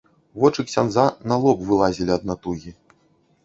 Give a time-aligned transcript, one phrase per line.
[0.43, 2.77] Вочы ксяндза на лоб вылазілі ад натугі.